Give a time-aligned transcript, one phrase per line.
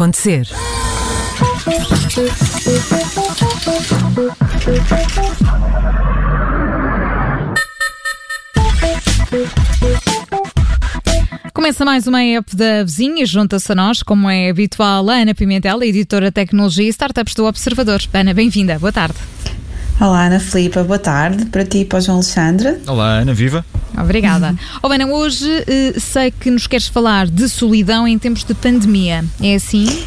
[0.00, 0.48] acontecer.
[11.52, 15.82] Começa mais uma app da vizinha, junta-se a nós, como é habitual, a Ana Pimentel,
[15.82, 18.00] editora de Tecnologia e Startups do Observador.
[18.14, 19.18] Ana, bem-vinda, boa tarde.
[20.00, 22.78] Olá, Ana Filipa, boa tarde para ti e para o João Alexandre.
[22.86, 23.62] Olá, Ana Viva.
[23.98, 24.56] Obrigada.
[24.82, 29.22] Oh, Ana, hoje uh, sei que nos queres falar de solidão em tempos de pandemia.
[29.42, 30.06] É assim?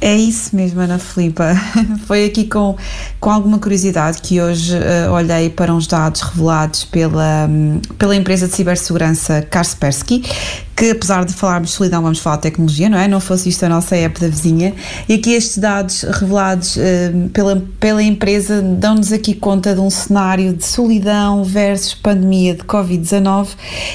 [0.00, 1.54] É isso mesmo, Ana Filipa.
[2.08, 2.74] Foi aqui com,
[3.20, 8.48] com alguma curiosidade que hoje uh, olhei para uns dados revelados pela, um, pela empresa
[8.48, 10.22] de cibersegurança Kaspersky,
[10.76, 13.06] que apesar de falarmos de solidão, vamos falar de tecnologia, não é?
[13.06, 14.74] Não fosse isto a nossa app da vizinha.
[15.08, 20.52] E aqui estes dados revelados uh, pela, pela empresa dão-nos aqui conta de um cenário
[20.52, 23.48] de solidão versus pandemia de Covid-19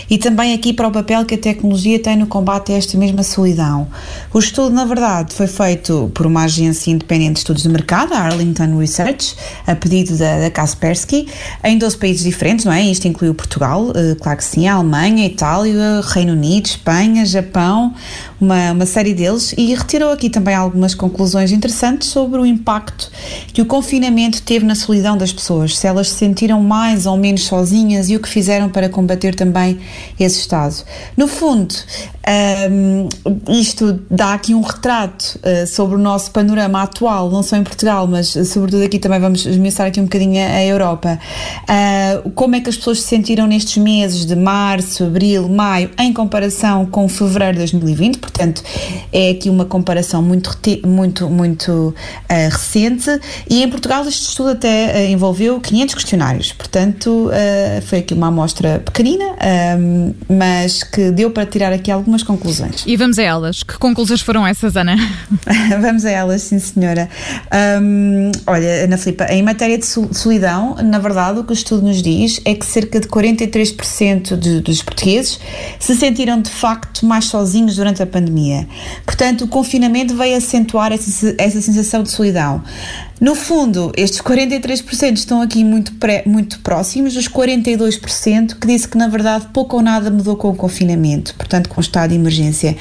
[0.09, 3.23] e também aqui para o papel que a tecnologia tem no combate a esta mesma
[3.23, 3.87] solidão.
[4.34, 8.20] O estudo, na verdade, foi feito por uma agência independente de estudos de mercado, a
[8.20, 9.35] Arlington Research,
[9.67, 11.27] a pedido da, da Kaspersky,
[11.63, 12.82] em 12 países diferentes, não é?
[12.84, 17.25] Isto inclui o Portugal, uh, claro que sim, a Alemanha, a Itália, Reino Unido, Espanha,
[17.25, 17.93] Japão,
[18.39, 23.11] uma, uma série deles, e retirou aqui também algumas conclusões interessantes sobre o impacto
[23.53, 27.43] que o confinamento teve na solidão das pessoas, se elas se sentiram mais ou menos
[27.43, 29.79] sozinhas e o que fizeram para combater também
[30.20, 30.84] esse estado.
[31.17, 31.73] No fundo,
[32.71, 33.09] um,
[33.51, 38.05] isto dá aqui um retrato uh, sobre o nosso panorama atual, não só em Portugal,
[38.07, 41.20] mas uh, sobretudo aqui também vamos esmiuçar aqui um bocadinho a, a Europa.
[41.63, 46.13] Uh, como é que as pessoas se sentiram nestes meses de março, abril, maio, em
[46.13, 46.59] comparação
[46.91, 48.20] com fevereiro de 2020?
[48.20, 48.63] Portanto,
[49.12, 51.96] é aqui uma comparação muito, muito, muito
[52.29, 53.10] recente.
[53.49, 57.29] E em Portugal este estudo até envolveu 500 questionários, portanto,
[57.84, 59.35] foi aqui uma amostra pequenina,
[60.27, 62.84] mas que deu para tirar aqui algumas algumas conclusões.
[62.85, 63.63] E vamos a elas.
[63.63, 64.96] Que conclusões foram essas, Ana?
[65.81, 67.09] vamos a elas, sim, senhora.
[67.81, 72.01] Um, olha, Ana Filipa, em matéria de solidão, na verdade, o que o estudo nos
[72.01, 75.39] diz é que cerca de 43% de, dos portugueses
[75.79, 78.67] se sentiram de facto mais sozinhos durante a pandemia.
[79.05, 82.61] Portanto, o confinamento veio acentuar essa, essa sensação de solidão.
[83.19, 88.97] No fundo, estes 43% estão aqui muito, pré, muito próximos dos 42% que disse que,
[88.97, 92.78] na verdade, pouco ou nada mudou com o confinamento, portanto, com o estado de emergência.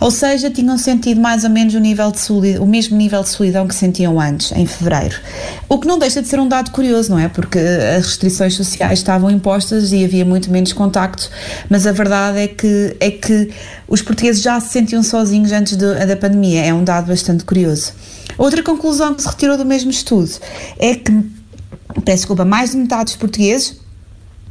[0.00, 3.28] Ou seja, tinham sentido mais ou menos o, nível de solidão, o mesmo nível de
[3.28, 5.16] solidão que sentiam antes, em fevereiro.
[5.68, 7.28] O que não deixa de ser um dado curioso, não é?
[7.28, 11.28] Porque as restrições sociais estavam impostas e havia muito menos contacto,
[11.68, 13.50] mas a verdade é que, é que
[13.86, 16.64] os portugueses já se sentiam sozinhos antes de, da pandemia.
[16.64, 17.92] É um dado bastante curioso.
[18.36, 20.30] Outra conclusão que se retirou do mesmo estudo.
[20.78, 21.12] É que,
[22.04, 23.84] peço desculpa, mais de metade dos portugueses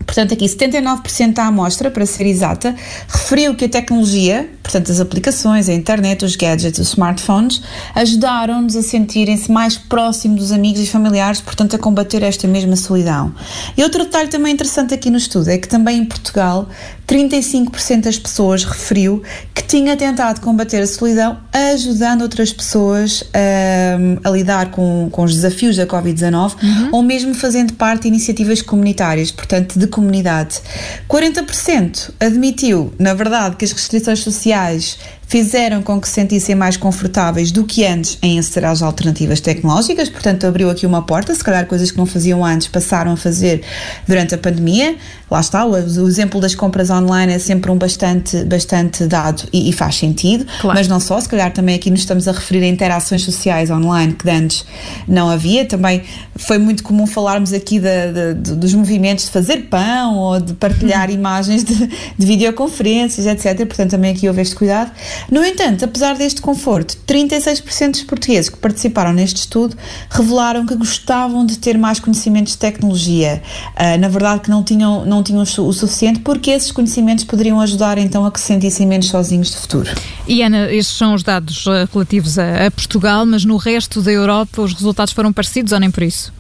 [0.05, 2.75] Portanto, aqui 79% da amostra, para ser exata,
[3.07, 7.61] referiu que a tecnologia, portanto, as aplicações, a internet, os gadgets, os smartphones,
[7.93, 13.35] ajudaram-nos a sentirem-se mais próximos dos amigos e familiares, portanto, a combater esta mesma solidão.
[13.77, 16.69] E outro detalhe também interessante aqui no estudo é que também em Portugal,
[17.07, 19.21] 35% das pessoas referiu
[19.53, 25.33] que tinha tentado combater a solidão ajudando outras pessoas um, a lidar com, com os
[25.33, 26.89] desafios da Covid-19 uhum.
[26.93, 30.61] ou mesmo fazendo parte de iniciativas comunitárias, portanto, de comunidade.
[31.09, 34.97] 40% admitiu, na verdade, que as restrições sociais materiais
[35.27, 40.09] fizeram com que se sentissem mais confortáveis do que antes em aceder às alternativas tecnológicas,
[40.09, 43.61] portanto abriu aqui uma porta, se calhar coisas que não faziam antes passaram a fazer
[44.07, 44.95] durante a pandemia.
[45.29, 49.69] Lá está, o, o exemplo das compras online é sempre um bastante, bastante dado e,
[49.69, 50.77] e faz sentido, claro.
[50.77, 54.13] mas não só, se calhar também aqui nos estamos a referir a interações sociais online
[54.13, 54.63] que antes
[55.07, 55.65] não havia.
[55.65, 56.03] Também
[56.35, 61.09] foi muito comum falarmos aqui de, de, dos movimentos de fazer pão ou de partilhar
[61.09, 61.13] hum.
[61.13, 63.65] imagens de, de videoconferências, etc.
[63.65, 64.91] Portanto, também aqui houve este cuidado.
[65.31, 69.75] No entanto, apesar deste conforto, 36% dos portugueses que participaram neste estudo
[70.09, 73.41] revelaram que gostavam de ter mais conhecimentos de tecnologia.
[73.71, 77.97] Uh, na verdade, que não tinham, não tinham o suficiente, porque esses conhecimentos poderiam ajudar
[77.97, 79.89] então a que se sentissem menos sozinhos de futuro.
[80.27, 84.11] E Ana, estes são os dados uh, relativos a, a Portugal, mas no resto da
[84.11, 86.31] Europa os resultados foram parecidos ou nem por isso?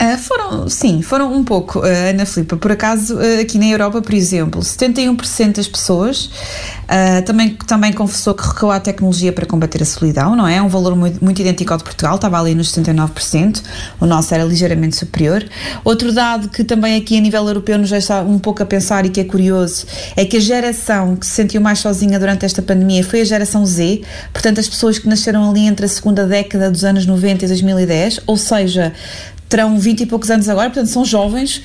[0.00, 2.56] Uh, foram, sim, foram um pouco, uh, Ana Filipa.
[2.56, 6.30] Por acaso, uh, aqui na Europa, por exemplo, 71% das pessoas
[7.26, 10.62] também, também confessou que recorreu à tecnologia para combater a solidão, não é?
[10.62, 13.62] Um valor muito, muito idêntico ao de Portugal, estava ali nos 79%,
[14.00, 15.44] o nosso era ligeiramente superior.
[15.84, 19.10] Outro dado que também aqui a nível europeu nos deixa um pouco a pensar e
[19.10, 19.84] que é curioso
[20.16, 23.66] é que a geração que se sentiu mais sozinha durante esta pandemia foi a geração
[23.66, 24.00] Z,
[24.32, 28.20] portanto, as pessoas que nasceram ali entre a segunda década dos anos 90 e 2010,
[28.26, 28.94] ou seja,
[29.48, 31.62] terão 20 e poucos anos agora, portanto são jovens,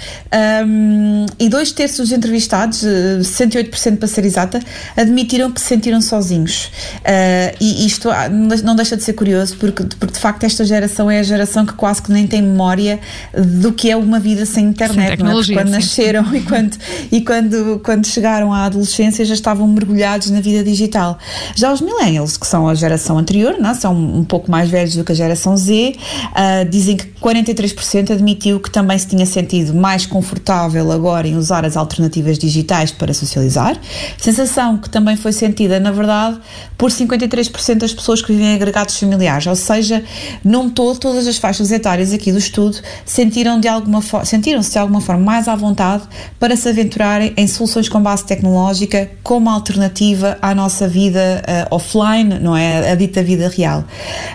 [0.65, 4.59] um, e dois terços dos entrevistados, 68% para ser exata,
[4.95, 6.71] admitiram que se sentiram sozinhos.
[7.00, 11.12] Uh, e isto ah, não deixa de ser curioso, porque, porque de facto esta geração
[11.12, 13.00] é a geração que quase que nem tem memória
[13.33, 15.44] do que é uma vida sem internet, sem não é?
[15.44, 15.71] Quando sim.
[15.71, 16.77] nasceram e, quando,
[17.12, 21.18] e quando, quando chegaram à adolescência já estavam mergulhados na vida digital.
[21.56, 23.71] Já os millennials, que são a geração anterior, não?
[23.71, 23.74] É?
[23.74, 25.95] são um pouco mais velhos do que a geração Z,
[26.31, 27.72] uh, dizem que 43%
[28.11, 33.13] admitiu que também se tinha sentido mais confortável agora em usar as alternativas digitais para
[33.13, 33.77] socializar.
[34.17, 36.39] Sensação que também foi sentida, na verdade,
[36.77, 40.03] por 53% das pessoas que vivem em agregados familiares, ou seja,
[40.43, 45.01] não todo, todas as faixas etárias aqui do estudo sentiram de alguma sentiram-se de alguma
[45.01, 46.03] forma mais à vontade
[46.39, 52.39] para se aventurarem em soluções com base tecnológica como alternativa à nossa vida uh, offline,
[52.39, 52.91] não é?
[52.91, 53.83] A dita vida real.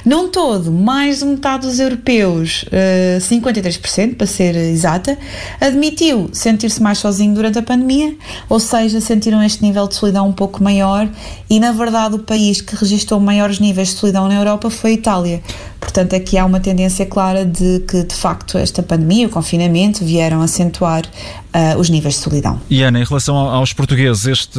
[0.05, 5.19] Não todo, mais de metade dos europeus, uh, 53% para ser exata,
[5.61, 8.15] admitiu sentir-se mais sozinho durante a pandemia,
[8.49, 11.09] ou seja, sentiram este nível de solidão um pouco maior
[11.49, 14.95] e, na verdade, o país que registrou maiores níveis de solidão na Europa foi a
[14.95, 15.43] Itália.
[15.81, 20.43] Portanto, aqui há uma tendência clara de que, de facto, esta pandemia, o confinamento, vieram
[20.43, 22.61] acentuar uh, os níveis de solidão.
[22.69, 24.59] E Ana, em relação aos portugueses, este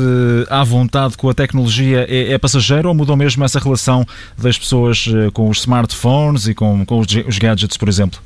[0.49, 4.05] à vontade com a tecnologia é, é passageiro ou mudou mesmo essa relação
[4.37, 8.19] das pessoas uh, com os smartphones e com, com os gadgets, por exemplo?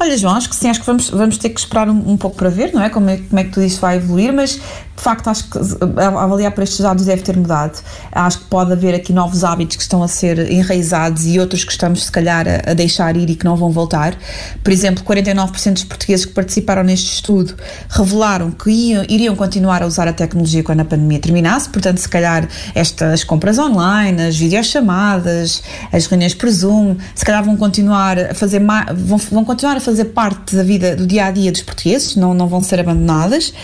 [0.00, 2.36] Olha, João, acho que sim, acho que vamos, vamos ter que esperar um, um pouco
[2.36, 2.88] para ver, não é?
[2.88, 3.16] Como, é?
[3.16, 4.60] como é que tudo isso vai evoluir, mas
[4.98, 5.58] de facto acho que
[5.96, 7.80] avaliar para estes dados deve ter mudado.
[8.10, 11.70] Acho que pode haver aqui novos hábitos que estão a ser enraizados e outros que
[11.70, 14.16] estamos, se calhar, a, deixar ir e que não vão voltar.
[14.62, 17.54] Por exemplo, 49% dos portugueses que participaram neste estudo
[17.88, 22.08] revelaram que iam, iriam continuar a usar a tecnologia quando a pandemia terminasse, portanto, se
[22.08, 25.62] calhar, estas compras online, as videochamadas,
[25.92, 28.60] as reuniões por Zoom, se calhar vão continuar a fazer
[28.96, 32.34] vão, vão continuar a fazer parte da vida, do dia a dia dos portugueses, não,
[32.34, 33.54] não vão ser abandonadas.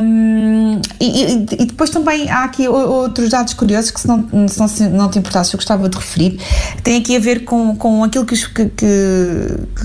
[0.00, 0.51] Um,
[1.00, 5.18] e, e, depois também há aqui outros dados curiosos que, se não, se não, te
[5.18, 6.38] importasse, eu gostava de referir,
[6.82, 8.86] têm aqui a ver com, com aquilo que os, que, que,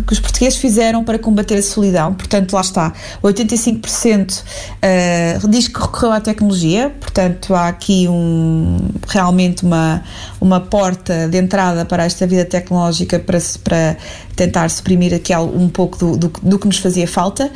[0.05, 2.13] que os portugueses fizeram para combater a solidão.
[2.13, 2.93] Portanto, lá está,
[3.23, 8.77] 85% uh, diz que recorreu à tecnologia, portanto, há aqui um,
[9.07, 10.03] realmente uma,
[10.39, 13.97] uma porta de entrada para esta vida tecnológica para, para
[14.35, 17.51] tentar suprimir aqui um pouco do, do, do que nos fazia falta,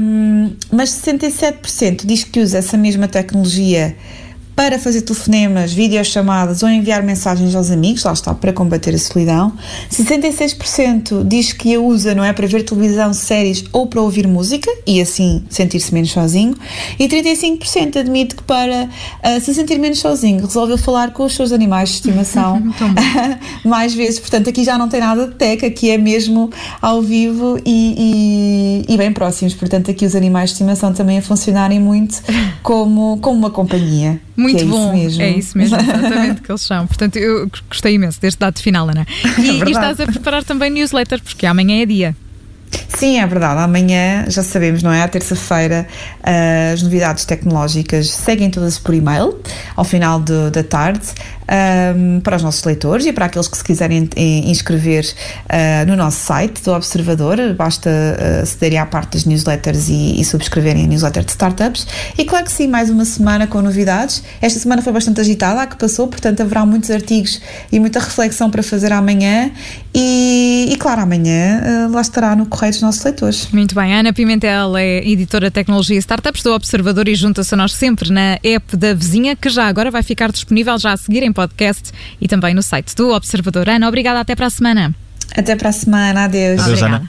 [0.00, 3.96] um, mas 67% diz que usa essa mesma tecnologia
[4.60, 9.54] para fazer telefonemas, videochamadas ou enviar mensagens aos amigos, lá está, para combater a solidão.
[9.90, 14.70] 66% diz que a usa, não é, para ver televisão, séries ou para ouvir música
[14.86, 16.54] e assim sentir-se menos sozinho.
[16.98, 21.52] E 35% admite que para uh, se sentir menos sozinho resolveu falar com os seus
[21.52, 22.62] animais de estimação
[23.64, 24.20] mais vezes.
[24.20, 26.50] Portanto, aqui já não tem nada de tech, aqui é mesmo
[26.82, 29.54] ao vivo e, e, e bem próximos.
[29.54, 32.22] Portanto, aqui os animais de estimação também a funcionarem muito
[32.62, 34.20] como, como uma companhia.
[34.36, 34.94] Muito é bom.
[34.94, 36.86] Isso é isso mesmo, exatamente que eles são.
[36.86, 39.06] Portanto, eu gostei imenso deste dado final, Ana.
[39.38, 42.16] E, é e estás a preparar também newsletter, porque amanhã é dia.
[42.96, 43.60] Sim, é verdade.
[43.60, 45.02] Amanhã, já sabemos, não é?
[45.02, 45.86] À terça-feira,
[46.20, 49.38] uh, as novidades tecnológicas seguem todas por e-mail,
[49.76, 51.06] ao final da tarde,
[51.48, 55.96] um, ehm, para os nossos leitores e para aqueles que se quiserem inscrever uh, no
[55.96, 57.38] nosso site do Observador.
[57.54, 61.86] Basta uh, à parte das newsletters e, e, subscreverem a newsletter de startups.
[62.16, 64.22] E claro que sim, mais uma semana com novidades.
[64.40, 67.40] Esta semana foi bastante agitada, a que passou, portanto haverá muitos artigos
[67.70, 69.50] e muita reflexão para fazer amanhã.
[69.94, 73.48] E, e claro, amanhã uh, lá estará no correio dos nossos leitores.
[73.52, 77.56] Muito bem, Ana Pimentel é editora de tecnologia e startups do Observador e junta-se a
[77.56, 81.22] nós sempre na app da vizinha, que já agora vai ficar disponível já a seguir
[81.22, 83.68] em podcast e também no site do Observador.
[83.68, 84.94] Ana, obrigada, até para a semana.
[85.36, 86.60] Até para a semana, adeus.
[86.60, 87.08] Adeus, Ana.